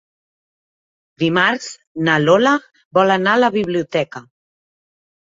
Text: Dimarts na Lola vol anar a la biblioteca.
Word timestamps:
Dimarts 1.23 1.67
na 2.07 2.15
Lola 2.21 2.53
vol 2.99 3.13
anar 3.17 3.35
a 3.37 3.41
la 3.43 3.51
biblioteca. 3.57 4.23